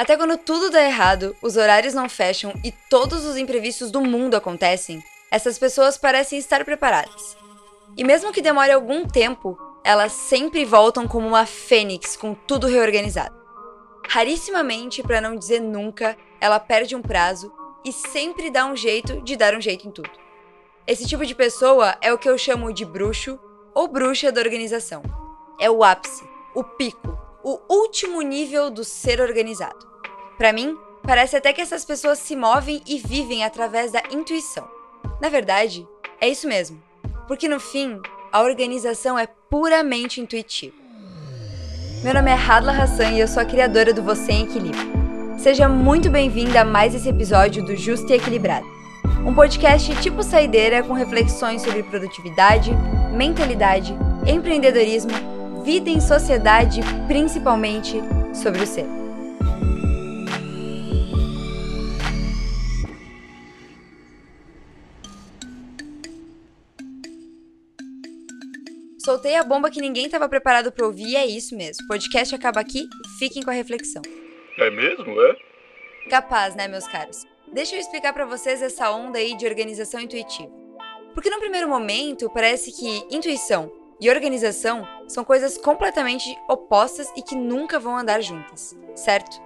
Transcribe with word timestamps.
Até 0.00 0.16
quando 0.16 0.38
tudo 0.38 0.70
dá 0.70 0.82
errado, 0.82 1.36
os 1.42 1.58
horários 1.58 1.92
não 1.92 2.08
fecham 2.08 2.54
e 2.64 2.72
todos 2.88 3.26
os 3.26 3.36
imprevistos 3.36 3.90
do 3.90 4.00
mundo 4.00 4.34
acontecem, 4.34 5.04
essas 5.30 5.58
pessoas 5.58 5.98
parecem 5.98 6.38
estar 6.38 6.64
preparadas. 6.64 7.36
E 7.98 8.02
mesmo 8.02 8.32
que 8.32 8.40
demore 8.40 8.72
algum 8.72 9.06
tempo, 9.06 9.58
elas 9.84 10.12
sempre 10.12 10.64
voltam 10.64 11.06
como 11.06 11.28
uma 11.28 11.44
fênix 11.44 12.16
com 12.16 12.32
tudo 12.32 12.66
reorganizado. 12.66 13.36
Rarissimamente, 14.08 15.02
para 15.02 15.20
não 15.20 15.36
dizer 15.36 15.60
nunca, 15.60 16.16
ela 16.40 16.58
perde 16.58 16.96
um 16.96 17.02
prazo 17.02 17.52
e 17.84 17.92
sempre 17.92 18.50
dá 18.50 18.64
um 18.64 18.74
jeito 18.74 19.20
de 19.20 19.36
dar 19.36 19.54
um 19.54 19.60
jeito 19.60 19.86
em 19.86 19.90
tudo. 19.90 20.12
Esse 20.86 21.06
tipo 21.06 21.26
de 21.26 21.34
pessoa 21.34 21.94
é 22.00 22.10
o 22.10 22.16
que 22.16 22.30
eu 22.30 22.38
chamo 22.38 22.72
de 22.72 22.86
bruxo 22.86 23.38
ou 23.74 23.86
bruxa 23.86 24.32
da 24.32 24.40
organização. 24.40 25.02
É 25.60 25.70
o 25.70 25.84
ápice, 25.84 26.26
o 26.54 26.64
pico, 26.64 27.18
o 27.44 27.60
último 27.68 28.22
nível 28.22 28.70
do 28.70 28.82
ser 28.82 29.20
organizado. 29.20 29.89
Para 30.40 30.54
mim, 30.54 30.74
parece 31.02 31.36
até 31.36 31.52
que 31.52 31.60
essas 31.60 31.84
pessoas 31.84 32.18
se 32.18 32.34
movem 32.34 32.80
e 32.86 32.96
vivem 32.96 33.44
através 33.44 33.92
da 33.92 34.02
intuição. 34.10 34.66
Na 35.20 35.28
verdade, 35.28 35.86
é 36.18 36.30
isso 36.30 36.48
mesmo. 36.48 36.82
Porque 37.28 37.46
no 37.46 37.60
fim, 37.60 38.00
a 38.32 38.40
organização 38.40 39.18
é 39.18 39.28
puramente 39.50 40.18
intuitiva. 40.18 40.74
Meu 42.02 42.14
nome 42.14 42.30
é 42.30 42.34
Hadla 42.34 42.72
Hassan 42.72 43.10
e 43.10 43.20
eu 43.20 43.28
sou 43.28 43.42
a 43.42 43.44
criadora 43.44 43.92
do 43.92 44.02
Você 44.02 44.32
em 44.32 44.44
Equilíbrio. 44.44 44.90
Seja 45.38 45.68
muito 45.68 46.08
bem-vinda 46.08 46.62
a 46.62 46.64
mais 46.64 46.94
esse 46.94 47.10
episódio 47.10 47.62
do 47.62 47.76
Justo 47.76 48.10
e 48.10 48.16
Equilibrado. 48.16 48.66
Um 49.26 49.34
podcast 49.34 49.94
tipo 49.96 50.22
saideira 50.22 50.82
com 50.82 50.94
reflexões 50.94 51.60
sobre 51.60 51.82
produtividade, 51.82 52.70
mentalidade, 53.12 53.94
empreendedorismo, 54.26 55.12
vida 55.62 55.90
em 55.90 56.00
sociedade 56.00 56.80
e 56.80 57.06
principalmente 57.06 58.00
sobre 58.32 58.62
o 58.62 58.66
ser. 58.66 58.99
Soltei 69.04 69.34
a 69.34 69.42
bomba 69.42 69.70
que 69.70 69.80
ninguém 69.80 70.04
estava 70.04 70.28
preparado 70.28 70.70
para 70.70 70.84
ouvir 70.84 71.08
e 71.08 71.16
é 71.16 71.24
isso 71.24 71.56
mesmo. 71.56 71.84
O 71.84 71.88
podcast 71.88 72.34
acaba 72.34 72.60
aqui, 72.60 72.86
fiquem 73.18 73.42
com 73.42 73.48
a 73.48 73.54
reflexão. 73.54 74.02
É 74.58 74.68
mesmo, 74.68 75.18
é? 75.22 75.36
Capaz, 76.10 76.54
né, 76.54 76.68
meus 76.68 76.86
caros? 76.86 77.24
Deixa 77.50 77.74
eu 77.76 77.80
explicar 77.80 78.12
para 78.12 78.26
vocês 78.26 78.60
essa 78.60 78.90
onda 78.90 79.18
aí 79.18 79.34
de 79.34 79.46
organização 79.46 80.00
intuitiva. 80.00 80.52
Porque 81.14 81.30
no 81.30 81.38
primeiro 81.38 81.66
momento 81.66 82.28
parece 82.28 82.72
que 82.72 83.06
intuição 83.10 83.72
e 83.98 84.10
organização 84.10 84.86
são 85.08 85.24
coisas 85.24 85.56
completamente 85.56 86.36
opostas 86.46 87.10
e 87.16 87.22
que 87.22 87.34
nunca 87.34 87.78
vão 87.78 87.96
andar 87.96 88.20
juntas, 88.20 88.76
certo? 88.94 89.40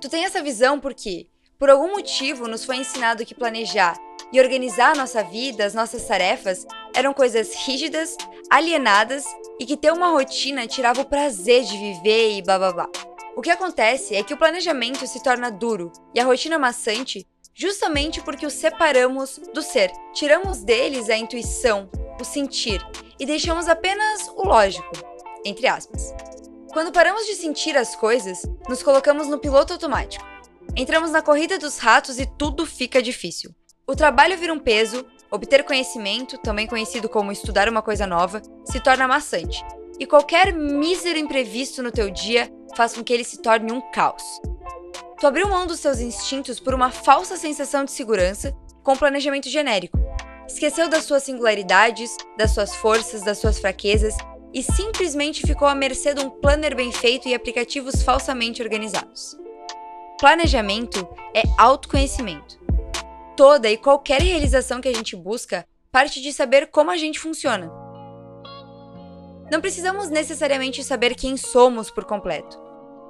Tu 0.00 0.08
tem 0.08 0.24
essa 0.24 0.42
visão 0.42 0.80
porque, 0.80 1.28
por 1.60 1.70
algum 1.70 1.92
motivo, 1.92 2.48
nos 2.48 2.64
foi 2.64 2.76
ensinado 2.78 3.24
que 3.24 3.36
planejar 3.36 3.96
e 4.32 4.40
organizar 4.40 4.92
a 4.92 4.96
nossa 4.96 5.22
vida, 5.22 5.64
as 5.64 5.74
nossas 5.74 6.04
tarefas, 6.06 6.66
eram 6.94 7.12
coisas 7.12 7.54
rígidas, 7.66 8.16
alienadas 8.50 9.24
e 9.58 9.64
que 9.64 9.76
ter 9.76 9.92
uma 9.92 10.08
rotina 10.08 10.66
tirava 10.66 11.00
o 11.02 11.08
prazer 11.08 11.62
de 11.62 11.78
viver 11.78 12.36
e 12.36 12.42
blá 12.42 12.58
blá 12.58 12.72
blá. 12.72 12.88
O 13.36 13.40
que 13.40 13.50
acontece 13.50 14.16
é 14.16 14.22
que 14.22 14.34
o 14.34 14.36
planejamento 14.36 15.06
se 15.06 15.22
torna 15.22 15.50
duro 15.50 15.92
e 16.12 16.20
a 16.20 16.24
rotina 16.24 16.58
maçante 16.58 17.26
justamente 17.54 18.20
porque 18.20 18.44
os 18.44 18.54
separamos 18.54 19.40
do 19.54 19.62
ser. 19.62 19.92
Tiramos 20.12 20.64
deles 20.64 21.08
a 21.08 21.16
intuição, 21.16 21.88
o 22.20 22.24
sentir 22.24 22.84
e 23.18 23.24
deixamos 23.24 23.68
apenas 23.68 24.28
o 24.34 24.46
lógico, 24.46 24.90
entre 25.44 25.68
aspas. 25.68 26.12
Quando 26.72 26.92
paramos 26.92 27.26
de 27.26 27.34
sentir 27.34 27.76
as 27.76 27.94
coisas, 27.94 28.42
nos 28.68 28.82
colocamos 28.82 29.28
no 29.28 29.38
piloto 29.38 29.72
automático. 29.72 30.24
Entramos 30.76 31.10
na 31.10 31.20
corrida 31.20 31.58
dos 31.58 31.78
ratos 31.78 32.18
e 32.18 32.26
tudo 32.26 32.64
fica 32.64 33.02
difícil. 33.02 33.54
O 33.86 33.96
trabalho 33.96 34.38
vira 34.38 34.52
um 34.52 34.58
peso, 34.58 35.04
obter 35.30 35.64
conhecimento, 35.64 36.38
também 36.38 36.66
conhecido 36.66 37.08
como 37.08 37.32
estudar 37.32 37.68
uma 37.68 37.82
coisa 37.82 38.06
nova, 38.06 38.42
se 38.64 38.80
torna 38.80 39.06
maçante. 39.08 39.64
E 39.98 40.06
qualquer 40.06 40.52
mísero 40.52 41.18
imprevisto 41.18 41.82
no 41.82 41.92
teu 41.92 42.10
dia 42.10 42.50
faz 42.76 42.94
com 42.94 43.04
que 43.04 43.12
ele 43.12 43.24
se 43.24 43.40
torne 43.42 43.72
um 43.72 43.80
caos. 43.92 44.22
Tu 45.18 45.26
abriu 45.26 45.48
mão 45.48 45.66
dos 45.66 45.80
seus 45.80 46.00
instintos 46.00 46.58
por 46.58 46.72
uma 46.72 46.90
falsa 46.90 47.36
sensação 47.36 47.84
de 47.84 47.92
segurança 47.92 48.56
com 48.82 48.96
planejamento 48.96 49.48
genérico. 49.48 49.98
Esqueceu 50.48 50.88
das 50.88 51.04
suas 51.04 51.22
singularidades, 51.22 52.16
das 52.36 52.52
suas 52.52 52.74
forças, 52.74 53.22
das 53.22 53.38
suas 53.38 53.58
fraquezas 53.58 54.16
e 54.52 54.62
simplesmente 54.62 55.46
ficou 55.46 55.68
à 55.68 55.74
mercê 55.74 56.14
de 56.14 56.24
um 56.24 56.30
planner 56.30 56.74
bem 56.74 56.90
feito 56.90 57.28
e 57.28 57.34
aplicativos 57.34 58.02
falsamente 58.02 58.62
organizados. 58.62 59.36
Planejamento 60.18 61.06
é 61.34 61.42
autoconhecimento. 61.56 62.58
Toda 63.40 63.70
e 63.70 63.78
qualquer 63.78 64.20
realização 64.20 64.82
que 64.82 64.88
a 64.88 64.92
gente 64.92 65.16
busca 65.16 65.66
parte 65.90 66.20
de 66.20 66.30
saber 66.30 66.66
como 66.66 66.90
a 66.90 66.98
gente 66.98 67.18
funciona. 67.18 67.72
Não 69.50 69.62
precisamos 69.62 70.10
necessariamente 70.10 70.84
saber 70.84 71.14
quem 71.14 71.38
somos 71.38 71.90
por 71.90 72.04
completo. 72.04 72.62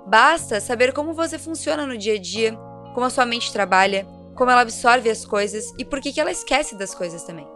Basta 0.07 0.61
saber 0.61 0.93
como 0.93 1.15
você 1.15 1.37
funciona 1.37 1.85
no 1.85 1.99
dia 1.99 2.15
a 2.15 2.21
dia, 2.21 2.57
como 2.95 3.07
a 3.07 3.11
sua 3.11 3.27
mente 3.27 3.53
trabalha, 3.53 4.07
como 4.37 4.53
ela 4.53 4.61
absorve 4.61 5.11
as 5.11 5.25
coisas 5.25 5.65
e 5.77 5.85
por 5.85 6.01
que 6.01 6.21
ela 6.21 6.31
esquece 6.31 6.77
das 6.77 6.95
coisas 6.95 7.25
também. 7.25 7.49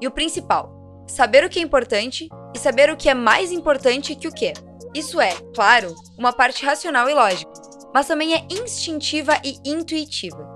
E 0.00 0.08
o 0.08 0.10
principal, 0.10 1.04
saber 1.06 1.44
o 1.44 1.48
que 1.48 1.60
é 1.60 1.62
importante 1.62 2.28
e 2.52 2.58
saber 2.58 2.90
o 2.90 2.96
que 2.96 3.08
é 3.08 3.14
mais 3.14 3.52
importante 3.52 4.16
que 4.16 4.26
o 4.26 4.32
que. 4.32 4.52
Isso 4.92 5.20
é, 5.20 5.32
claro, 5.54 5.94
uma 6.18 6.32
parte 6.32 6.66
racional 6.66 7.08
e 7.08 7.14
lógica, 7.14 7.52
mas 7.94 8.08
também 8.08 8.34
é 8.34 8.44
instintiva 8.50 9.40
e 9.44 9.60
intuitiva. 9.64 10.55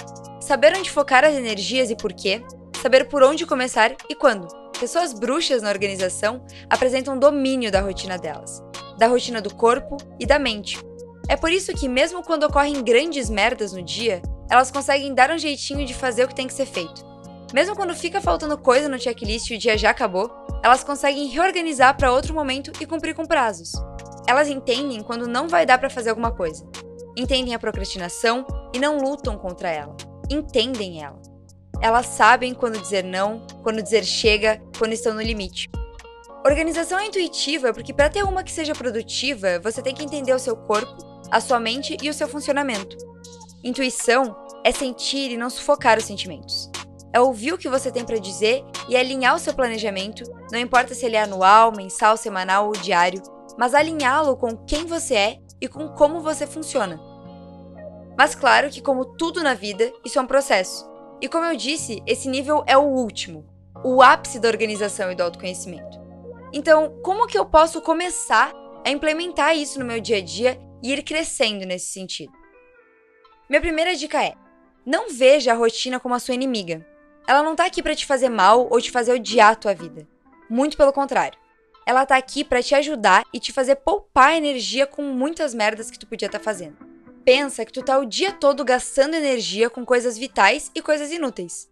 Saber 0.51 0.77
onde 0.77 0.91
focar 0.91 1.25
as 1.25 1.37
energias 1.37 1.93
e 1.93 1.95
por 1.95 2.13
quê, 2.13 2.43
saber 2.83 3.05
por 3.05 3.23
onde 3.23 3.47
começar 3.47 3.95
e 4.09 4.17
quando. 4.17 4.49
Pessoas 4.81 5.13
bruxas 5.13 5.63
na 5.63 5.71
organização 5.71 6.45
apresentam 6.69 7.17
domínio 7.17 7.71
da 7.71 7.81
rotina 7.81 8.19
delas, 8.19 8.61
da 8.99 9.07
rotina 9.07 9.41
do 9.41 9.55
corpo 9.55 9.97
e 10.19 10.27
da 10.27 10.41
mente. 10.41 10.77
É 11.29 11.37
por 11.37 11.53
isso 11.53 11.73
que, 11.73 11.89
mesmo 11.89 12.25
quando 12.25 12.43
ocorrem 12.43 12.83
grandes 12.83 13.31
merdas 13.31 13.73
no 13.73 13.81
dia, 13.81 14.21
elas 14.51 14.73
conseguem 14.73 15.15
dar 15.15 15.31
um 15.31 15.39
jeitinho 15.39 15.87
de 15.87 15.95
fazer 15.95 16.25
o 16.25 16.29
que 16.29 16.35
tem 16.35 16.49
que 16.49 16.53
ser 16.53 16.67
feito. 16.67 17.07
Mesmo 17.55 17.77
quando 17.77 17.95
fica 17.95 18.21
faltando 18.21 18.59
coisa 18.59 18.89
no 18.89 18.99
checklist 18.99 19.49
e 19.51 19.55
o 19.55 19.59
dia 19.59 19.79
já 19.79 19.91
acabou, 19.91 20.29
elas 20.65 20.83
conseguem 20.83 21.29
reorganizar 21.29 21.97
para 21.97 22.11
outro 22.11 22.35
momento 22.35 22.73
e 22.81 22.87
cumprir 22.87 23.15
com 23.15 23.25
prazos. 23.25 23.71
Elas 24.27 24.49
entendem 24.49 25.01
quando 25.01 25.29
não 25.29 25.47
vai 25.47 25.65
dar 25.65 25.79
para 25.79 25.89
fazer 25.89 26.11
alguma 26.11 26.33
coisa. 26.33 26.69
Entendem 27.17 27.55
a 27.55 27.59
procrastinação 27.61 28.45
e 28.75 28.81
não 28.81 28.99
lutam 28.99 29.39
contra 29.39 29.69
ela. 29.69 30.10
Entendem 30.31 31.03
ela. 31.03 31.21
Elas 31.83 32.07
sabem 32.07 32.55
quando 32.55 32.79
dizer 32.79 33.03
não, 33.03 33.45
quando 33.65 33.83
dizer 33.83 34.05
chega, 34.05 34.63
quando 34.79 34.93
estão 34.93 35.13
no 35.13 35.21
limite. 35.21 35.69
Organização 36.45 36.99
é 37.01 37.07
intuitiva 37.07 37.73
porque 37.75 37.93
para 37.93 38.09
ter 38.09 38.23
uma 38.23 38.45
que 38.45 38.53
seja 38.53 38.73
produtiva, 38.73 39.59
você 39.59 39.83
tem 39.83 39.95
que 39.95 40.05
entender 40.05 40.33
o 40.33 40.39
seu 40.39 40.57
corpo, 40.57 40.97
a 41.33 41.41
sua 41.41 41.59
mente 41.59 41.97
e 42.01 42.09
o 42.09 42.15
seu 42.15 42.29
funcionamento. 42.29 42.97
Intuição 43.65 44.37
é 44.65 44.71
sentir 44.71 45.33
e 45.33 45.37
não 45.37 45.51
sufocar 45.51 45.99
os 45.99 46.05
sentimentos. 46.05 46.71
É 47.13 47.21
ouvir 47.21 47.53
o 47.53 47.59
que 47.59 47.69
você 47.69 47.91
tem 47.91 48.05
para 48.05 48.21
dizer 48.21 48.65
e 48.89 48.97
alinhar 48.97 49.35
o 49.35 49.39
seu 49.39 49.53
planejamento, 49.53 50.23
não 50.53 50.61
importa 50.61 50.95
se 50.95 51.05
ele 51.05 51.17
é 51.17 51.23
anual, 51.23 51.73
mensal, 51.77 52.17
semanal 52.17 52.67
ou 52.67 52.73
diário, 52.73 53.21
mas 53.59 53.75
alinhá-lo 53.75 54.37
com 54.37 54.57
quem 54.57 54.87
você 54.87 55.15
é 55.15 55.39
e 55.61 55.67
com 55.67 55.89
como 55.89 56.21
você 56.21 56.47
funciona. 56.47 57.10
Mas 58.21 58.35
claro 58.35 58.69
que, 58.69 58.83
como 58.83 59.07
tudo 59.07 59.43
na 59.43 59.55
vida, 59.55 59.91
isso 60.05 60.19
é 60.19 60.21
um 60.21 60.27
processo. 60.27 60.87
E 61.23 61.27
como 61.27 61.47
eu 61.47 61.57
disse, 61.57 62.03
esse 62.07 62.29
nível 62.29 62.63
é 62.67 62.77
o 62.77 62.83
último, 62.83 63.47
o 63.83 64.03
ápice 64.03 64.39
da 64.39 64.47
organização 64.47 65.11
e 65.11 65.15
do 65.15 65.23
autoconhecimento. 65.23 65.99
Então, 66.53 67.01
como 67.03 67.27
que 67.27 67.39
eu 67.39 67.47
posso 67.47 67.81
começar 67.81 68.53
a 68.87 68.91
implementar 68.91 69.57
isso 69.57 69.79
no 69.79 69.87
meu 69.87 70.03
dia 70.03 70.19
a 70.19 70.21
dia 70.21 70.61
e 70.83 70.93
ir 70.93 71.03
crescendo 71.03 71.65
nesse 71.65 71.87
sentido? 71.87 72.31
Minha 73.49 73.63
primeira 73.63 73.97
dica 73.97 74.23
é: 74.23 74.35
não 74.85 75.09
veja 75.09 75.53
a 75.53 75.57
rotina 75.57 75.99
como 75.99 76.15
a 76.15 76.19
sua 76.19 76.35
inimiga. 76.35 76.87
Ela 77.27 77.43
não 77.43 77.57
tá 77.57 77.65
aqui 77.65 77.83
para 77.83 77.97
te 77.97 78.05
fazer 78.05 78.29
mal 78.29 78.69
ou 78.71 78.83
te 78.83 78.91
fazer 78.91 79.15
odiar 79.15 79.53
a 79.53 79.57
tua 79.57 79.73
vida. 79.73 80.07
Muito 80.47 80.77
pelo 80.77 80.93
contrário. 80.93 81.39
Ela 81.87 82.05
tá 82.05 82.19
aqui 82.19 82.45
para 82.45 82.63
te 82.63 82.75
ajudar 82.75 83.25
e 83.33 83.41
te 83.41 83.51
fazer 83.51 83.77
poupar 83.77 84.37
energia 84.37 84.87
com 84.87 85.05
muitas 85.05 85.55
merdas 85.55 85.91
que 85.91 85.99
tu 85.99 86.07
podia 86.07 86.27
estar 86.27 86.39
tá 86.39 86.45
fazendo 86.45 86.90
pensa 87.31 87.65
que 87.65 87.73
tu 87.73 87.81
tá 87.81 87.97
o 87.97 88.05
dia 88.05 88.33
todo 88.33 88.65
gastando 88.65 89.15
energia 89.15 89.71
com 89.71 89.87
coisas 89.87 90.19
vitais 90.19 90.69
e 90.75 90.83
coisas 90.83 91.13
inúteis. 91.13 91.69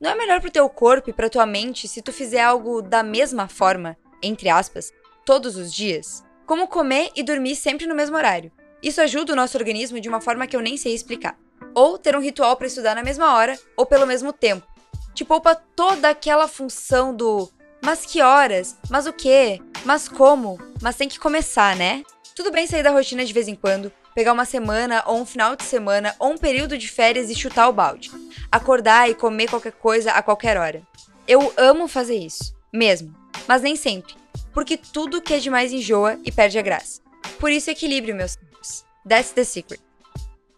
Não 0.00 0.10
é 0.10 0.14
melhor 0.14 0.40
pro 0.40 0.52
teu 0.52 0.68
corpo 0.68 1.10
e 1.10 1.12
pra 1.12 1.28
tua 1.28 1.44
mente 1.44 1.88
se 1.88 2.00
tu 2.00 2.12
fizer 2.12 2.40
algo 2.40 2.80
da 2.80 3.02
mesma 3.02 3.48
forma, 3.48 3.96
entre 4.22 4.48
aspas, 4.48 4.92
todos 5.26 5.56
os 5.56 5.74
dias? 5.74 6.22
Como 6.46 6.68
comer 6.68 7.10
e 7.16 7.24
dormir 7.24 7.56
sempre 7.56 7.88
no 7.88 7.94
mesmo 7.94 8.16
horário. 8.16 8.52
Isso 8.80 9.00
ajuda 9.00 9.32
o 9.32 9.36
nosso 9.36 9.58
organismo 9.58 9.98
de 9.98 10.08
uma 10.08 10.20
forma 10.20 10.46
que 10.46 10.54
eu 10.54 10.60
nem 10.60 10.76
sei 10.76 10.94
explicar. 10.94 11.36
Ou 11.74 11.98
ter 11.98 12.14
um 12.14 12.20
ritual 12.20 12.56
para 12.56 12.68
estudar 12.68 12.94
na 12.94 13.02
mesma 13.02 13.34
hora 13.34 13.58
ou 13.76 13.84
pelo 13.84 14.06
mesmo 14.06 14.32
tempo. 14.32 14.64
Te 15.12 15.24
poupa 15.24 15.56
toda 15.56 16.08
aquela 16.08 16.46
função 16.46 17.12
do 17.12 17.50
mas 17.82 18.06
que 18.06 18.22
horas? 18.22 18.76
Mas 18.88 19.08
o 19.08 19.12
quê? 19.12 19.60
Mas 19.84 20.08
como? 20.08 20.56
Mas 20.80 20.94
tem 20.94 21.08
que 21.08 21.18
começar, 21.18 21.74
né? 21.74 22.04
Tudo 22.34 22.50
bem 22.50 22.66
sair 22.66 22.82
da 22.82 22.90
rotina 22.90 23.24
de 23.24 23.32
vez 23.32 23.48
em 23.48 23.54
quando, 23.54 23.92
pegar 24.14 24.32
uma 24.32 24.44
semana 24.44 25.02
ou 25.06 25.20
um 25.20 25.26
final 25.26 25.56
de 25.56 25.64
semana 25.64 26.14
ou 26.18 26.32
um 26.32 26.38
período 26.38 26.78
de 26.78 26.88
férias 26.88 27.28
e 27.28 27.34
chutar 27.34 27.68
o 27.68 27.72
balde. 27.72 28.10
Acordar 28.50 29.10
e 29.10 29.14
comer 29.14 29.48
qualquer 29.48 29.72
coisa 29.72 30.12
a 30.12 30.22
qualquer 30.22 30.56
hora. 30.56 30.82
Eu 31.26 31.52
amo 31.56 31.86
fazer 31.86 32.16
isso, 32.16 32.54
mesmo, 32.72 33.14
mas 33.46 33.62
nem 33.62 33.76
sempre, 33.76 34.14
porque 34.52 34.76
tudo 34.76 35.20
que 35.20 35.34
é 35.34 35.38
demais 35.38 35.72
enjoa 35.72 36.18
e 36.24 36.32
perde 36.32 36.58
a 36.58 36.62
graça. 36.62 37.00
Por 37.38 37.50
isso 37.50 37.70
equilíbrio, 37.70 38.14
meus 38.14 38.36
amigos. 38.36 38.84
That's 39.08 39.30
the 39.32 39.44
secret. 39.44 39.80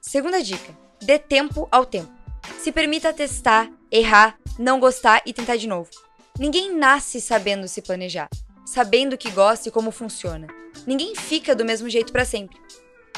Segunda 0.01 0.43
dica: 0.43 0.77
dê 1.01 1.19
tempo 1.19 1.69
ao 1.71 1.85
tempo. 1.85 2.13
Se 2.59 2.73
permita 2.73 3.13
testar, 3.13 3.71
errar, 3.91 4.37
não 4.59 4.81
gostar 4.81 5.23
e 5.25 5.33
tentar 5.33 5.57
de 5.57 5.67
novo. 5.67 5.91
Ninguém 6.39 6.75
nasce 6.75 7.21
sabendo 7.21 7.69
se 7.69 7.83
planejar, 7.83 8.29
sabendo 8.65 9.15
o 9.15 9.19
que 9.19 9.31
gosta 9.31 9.69
e 9.69 9.73
como 9.73 9.91
funciona. 9.91 10.47
Ninguém 10.87 11.15
fica 11.15 11.55
do 11.55 11.65
mesmo 11.65 11.89
jeito 11.89 12.13
para 12.13 12.25
sempre. 12.25 12.57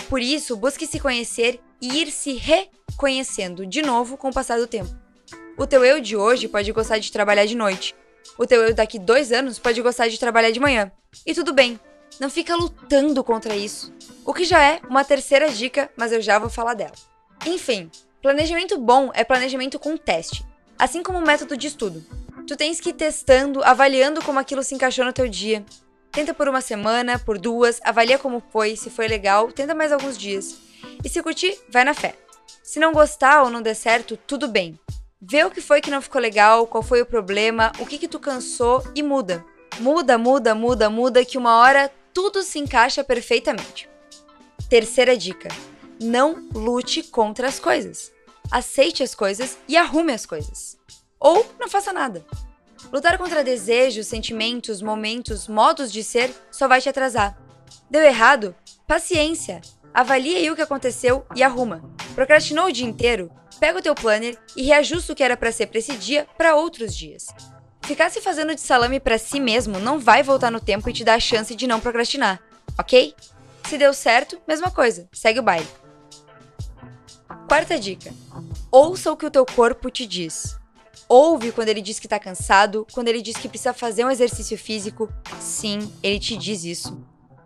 Por 0.08 0.20
isso, 0.20 0.56
busque 0.56 0.86
se 0.86 1.00
conhecer 1.00 1.60
e 1.80 2.00
ir 2.00 2.10
se 2.10 2.32
reconhecendo 2.32 3.66
de 3.66 3.82
novo 3.82 4.16
com 4.16 4.28
o 4.28 4.32
passar 4.32 4.58
do 4.58 4.66
tempo. 4.66 4.90
O 5.56 5.66
teu 5.66 5.84
eu 5.84 6.00
de 6.00 6.16
hoje 6.16 6.48
pode 6.48 6.70
gostar 6.72 6.98
de 6.98 7.12
trabalhar 7.12 7.46
de 7.46 7.56
noite. 7.56 7.94
O 8.36 8.46
teu 8.46 8.62
eu 8.62 8.74
daqui 8.74 8.98
dois 8.98 9.30
anos 9.30 9.58
pode 9.58 9.80
gostar 9.80 10.08
de 10.08 10.18
trabalhar 10.18 10.50
de 10.50 10.58
manhã. 10.58 10.90
E 11.24 11.32
tudo 11.32 11.52
bem, 11.52 11.78
não 12.20 12.28
fica 12.28 12.56
lutando 12.56 13.22
contra 13.22 13.54
isso. 13.54 13.92
O 14.24 14.34
que 14.34 14.44
já 14.44 14.62
é 14.62 14.80
uma 14.88 15.04
terceira 15.04 15.48
dica, 15.48 15.90
mas 15.96 16.12
eu 16.12 16.20
já 16.20 16.38
vou 16.38 16.50
falar 16.50 16.74
dela. 16.74 16.94
Enfim, 17.46 17.90
planejamento 18.22 18.78
bom 18.78 19.10
é 19.14 19.22
planejamento 19.22 19.78
com 19.78 19.96
teste, 19.96 20.44
assim 20.78 21.02
como 21.02 21.18
o 21.18 21.26
método 21.26 21.56
de 21.56 21.66
estudo. 21.66 22.04
Tu 22.46 22.56
tens 22.56 22.80
que 22.80 22.90
ir 22.90 22.94
testando, 22.94 23.62
avaliando 23.64 24.22
como 24.22 24.38
aquilo 24.38 24.62
se 24.62 24.74
encaixou 24.74 25.04
no 25.04 25.12
teu 25.12 25.28
dia. 25.28 25.64
Tenta 26.12 26.34
por 26.34 26.48
uma 26.48 26.60
semana, 26.60 27.18
por 27.18 27.38
duas, 27.38 27.80
avalia 27.82 28.18
como 28.18 28.42
foi, 28.52 28.76
se 28.76 28.90
foi 28.90 29.08
legal, 29.08 29.50
tenta 29.50 29.74
mais 29.74 29.92
alguns 29.92 30.16
dias. 30.18 30.56
E 31.02 31.08
se 31.08 31.22
curtir, 31.22 31.58
vai 31.68 31.84
na 31.84 31.94
fé. 31.94 32.14
Se 32.62 32.78
não 32.78 32.92
gostar 32.92 33.42
ou 33.42 33.50
não 33.50 33.62
der 33.62 33.74
certo, 33.74 34.16
tudo 34.16 34.46
bem. 34.46 34.78
Vê 35.20 35.42
o 35.44 35.50
que 35.50 35.60
foi 35.60 35.80
que 35.80 35.90
não 35.90 36.02
ficou 36.02 36.20
legal, 36.20 36.66
qual 36.66 36.82
foi 36.82 37.00
o 37.00 37.06
problema, 37.06 37.72
o 37.78 37.86
que 37.86 37.98
que 37.98 38.08
tu 38.08 38.20
cansou 38.20 38.86
e 38.94 39.02
muda. 39.02 39.44
Muda, 39.80 40.18
muda, 40.18 40.54
muda, 40.54 40.90
muda, 40.90 41.24
que 41.24 41.38
uma 41.38 41.56
hora 41.56 41.90
tudo 42.12 42.42
se 42.42 42.58
encaixa 42.58 43.02
perfeitamente. 43.02 43.88
Terceira 44.68 45.16
dica: 45.16 45.48
não 46.00 46.48
lute 46.52 47.02
contra 47.02 47.48
as 47.48 47.58
coisas. 47.58 48.12
Aceite 48.50 49.02
as 49.02 49.14
coisas 49.14 49.56
e 49.66 49.76
arrume 49.76 50.12
as 50.12 50.26
coisas. 50.26 50.76
Ou 51.24 51.50
não 51.58 51.70
faça 51.70 51.90
nada. 51.90 52.22
Lutar 52.92 53.16
contra 53.16 53.42
desejos, 53.42 54.06
sentimentos, 54.06 54.82
momentos, 54.82 55.48
modos 55.48 55.90
de 55.90 56.04
ser 56.04 56.30
só 56.50 56.68
vai 56.68 56.82
te 56.82 56.88
atrasar. 56.90 57.38
Deu 57.88 58.02
errado? 58.02 58.54
Paciência. 58.86 59.62
Avalie 59.94 60.36
aí 60.36 60.50
o 60.50 60.54
que 60.54 60.60
aconteceu 60.60 61.24
e 61.34 61.42
arruma. 61.42 61.82
Procrastinou 62.14 62.66
o 62.66 62.72
dia 62.72 62.84
inteiro? 62.84 63.32
Pega 63.58 63.78
o 63.78 63.82
teu 63.82 63.94
planner 63.94 64.36
e 64.54 64.64
reajusta 64.64 65.14
o 65.14 65.16
que 65.16 65.22
era 65.22 65.34
para 65.34 65.50
ser 65.50 65.68
para 65.68 65.78
esse 65.78 65.96
dia 65.96 66.26
para 66.36 66.56
outros 66.56 66.94
dias. 66.94 67.28
Ficar 67.84 68.10
se 68.10 68.20
fazendo 68.20 68.54
de 68.54 68.60
salame 68.60 69.00
para 69.00 69.16
si 69.16 69.40
mesmo 69.40 69.78
não 69.78 69.98
vai 69.98 70.22
voltar 70.22 70.50
no 70.50 70.60
tempo 70.60 70.90
e 70.90 70.92
te 70.92 71.04
dar 71.04 71.14
a 71.14 71.20
chance 71.20 71.54
de 71.54 71.66
não 71.66 71.80
procrastinar, 71.80 72.38
ok? 72.78 73.14
Se 73.66 73.78
deu 73.78 73.94
certo, 73.94 74.38
mesma 74.46 74.70
coisa, 74.70 75.08
segue 75.10 75.40
o 75.40 75.42
baile. 75.42 75.68
Quarta 77.48 77.78
dica: 77.78 78.12
ouça 78.70 79.10
o 79.10 79.16
que 79.16 79.26
o 79.26 79.30
teu 79.30 79.46
corpo 79.46 79.90
te 79.90 80.06
diz. 80.06 80.62
Ouve 81.08 81.52
quando 81.52 81.68
ele 81.68 81.82
diz 81.82 81.98
que 81.98 82.08
tá 82.08 82.18
cansado, 82.18 82.86
quando 82.92 83.08
ele 83.08 83.20
diz 83.20 83.36
que 83.36 83.48
precisa 83.48 83.72
fazer 83.72 84.04
um 84.04 84.10
exercício 84.10 84.56
físico. 84.56 85.12
Sim, 85.38 85.92
ele 86.02 86.18
te 86.18 86.36
diz 86.36 86.64
isso. 86.64 86.98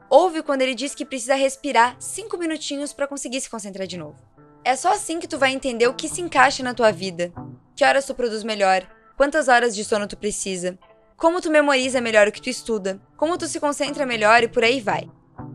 Ouve 0.09 0.43
quando 0.43 0.63
ele 0.63 0.75
diz 0.75 0.95
que 0.95 1.05
precisa 1.05 1.35
respirar 1.35 1.97
5 1.99 2.39
minutinhos 2.39 2.93
para 2.93 3.07
conseguir 3.07 3.41
se 3.41 3.51
concentrar 3.51 3.87
de 3.87 3.99
novo. 3.99 4.17
É 4.65 4.77
só 4.77 4.93
assim 4.93 5.19
que 5.19 5.29
tu 5.29 5.39
vai 5.39 5.53
entender 5.53 5.87
o 5.87 5.95
que 5.95 6.09
se 6.09 6.21
encaixa 6.21 6.63
na 6.63 6.73
tua 6.75 6.91
vida. 6.91 7.33
Que 7.75 7.85
horas 7.85 8.07
tu 8.07 8.15
produz 8.15 8.45
melhor, 8.45 8.87
quantas 9.17 9.49
horas 9.49 9.75
de 9.75 9.85
sono 9.85 10.07
tu 10.07 10.17
precisa, 10.17 10.79
como 11.17 11.41
tu 11.41 11.51
memoriza 11.51 12.01
melhor 12.01 12.29
o 12.29 12.33
que 12.33 12.41
tu 12.41 12.49
estuda, 12.49 13.01
como 13.17 13.37
tu 13.37 13.47
se 13.47 13.61
concentra 13.61 14.07
melhor 14.07 14.43
e 14.43 14.49
por 14.49 14.65
aí 14.65 14.81
vai. 14.81 15.11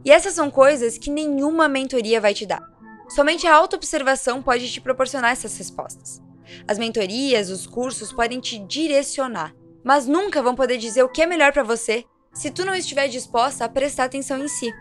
E 0.05 0.11
essas 0.11 0.33
são 0.33 0.51
coisas 0.51 0.97
que 0.97 1.09
nenhuma 1.09 1.67
mentoria 1.67 2.19
vai 2.19 2.33
te 2.33 2.45
dar. 2.45 2.61
Somente 3.09 3.45
a 3.45 3.55
autoobservação 3.55 4.41
pode 4.41 4.71
te 4.71 4.81
proporcionar 4.81 5.31
essas 5.31 5.57
respostas. 5.57 6.22
As 6.67 6.77
mentorias, 6.77 7.49
os 7.49 7.65
cursos 7.65 8.11
podem 8.11 8.39
te 8.39 8.59
direcionar, 8.59 9.55
mas 9.83 10.07
nunca 10.07 10.41
vão 10.41 10.55
poder 10.55 10.77
dizer 10.77 11.03
o 11.03 11.09
que 11.09 11.21
é 11.21 11.25
melhor 11.25 11.51
para 11.51 11.63
você 11.63 12.05
se 12.33 12.49
tu 12.49 12.65
não 12.65 12.73
estiver 12.73 13.07
disposta 13.07 13.65
a 13.65 13.69
prestar 13.69 14.05
atenção 14.05 14.39
em 14.39 14.47
si. 14.47 14.71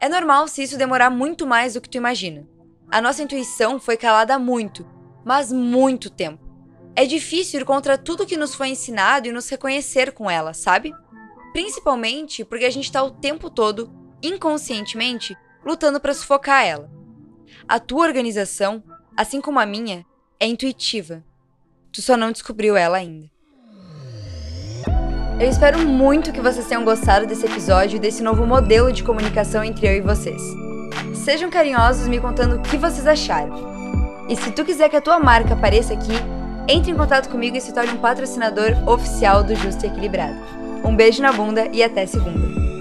É 0.00 0.08
normal 0.08 0.48
se 0.48 0.62
isso 0.62 0.78
demorar 0.78 1.10
muito 1.10 1.46
mais 1.46 1.74
do 1.74 1.80
que 1.80 1.88
tu 1.88 1.96
imagina. 1.96 2.46
A 2.90 3.00
nossa 3.00 3.22
intuição 3.22 3.78
foi 3.78 3.96
calada 3.96 4.34
há 4.34 4.38
muito, 4.38 4.86
mas 5.24 5.52
muito 5.52 6.10
tempo. 6.10 6.42
É 6.96 7.04
difícil 7.04 7.60
ir 7.60 7.64
contra 7.64 7.98
tudo 7.98 8.26
que 8.26 8.36
nos 8.36 8.54
foi 8.54 8.68
ensinado 8.68 9.26
e 9.26 9.32
nos 9.32 9.48
reconhecer 9.48 10.12
com 10.12 10.30
ela, 10.30 10.54
sabe? 10.54 10.92
Principalmente 11.52 12.44
porque 12.44 12.64
a 12.64 12.70
gente 12.70 12.84
está 12.84 13.02
o 13.02 13.10
tempo 13.10 13.50
todo, 13.50 13.92
inconscientemente, 14.22 15.36
lutando 15.64 15.98
para 15.98 16.14
sufocar 16.14 16.64
ela. 16.64 16.90
A 17.66 17.80
tua 17.80 18.06
organização, 18.06 18.82
assim 19.16 19.40
como 19.40 19.58
a 19.58 19.66
minha, 19.66 20.04
é 20.38 20.46
intuitiva. 20.46 21.22
Tu 21.92 22.02
só 22.02 22.16
não 22.16 22.32
descobriu 22.32 22.76
ela 22.76 22.96
ainda. 22.96 23.30
Eu 25.40 25.48
espero 25.48 25.78
muito 25.80 26.32
que 26.32 26.40
vocês 26.40 26.66
tenham 26.66 26.84
gostado 26.84 27.26
desse 27.26 27.44
episódio 27.46 27.96
e 27.96 28.00
desse 28.00 28.22
novo 28.22 28.46
modelo 28.46 28.92
de 28.92 29.02
comunicação 29.02 29.64
entre 29.64 29.86
eu 29.86 29.96
e 29.96 30.00
vocês. 30.00 30.40
Sejam 31.14 31.50
carinhosos 31.50 32.06
me 32.06 32.20
contando 32.20 32.56
o 32.56 32.62
que 32.62 32.76
vocês 32.76 33.06
acharam. 33.06 33.74
E 34.28 34.36
se 34.36 34.52
tu 34.52 34.64
quiser 34.64 34.88
que 34.88 34.96
a 34.96 35.00
tua 35.00 35.18
marca 35.18 35.54
apareça 35.54 35.92
aqui, 35.92 36.12
entre 36.68 36.90
em 36.90 36.96
contato 36.96 37.28
comigo 37.28 37.56
e 37.56 37.60
se 37.60 37.72
torne 37.72 37.92
um 37.92 37.98
patrocinador 37.98 38.88
oficial 38.88 39.42
do 39.42 39.54
Justo 39.54 39.84
e 39.84 39.88
Equilibrado. 39.88 40.38
Um 40.84 40.94
beijo 40.94 41.20
na 41.20 41.32
bunda 41.32 41.68
e 41.72 41.82
até 41.82 42.06
segunda! 42.06 42.73